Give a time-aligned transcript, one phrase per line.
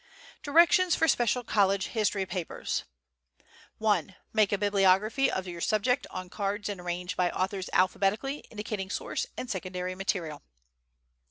[0.41, 2.85] Directions for Special College History Papers.
[3.79, 4.15] I.
[4.33, 9.27] Make a bibliography of your subject on cards and arrange by authors alphabetically, indicating source
[9.37, 10.41] and secondary material.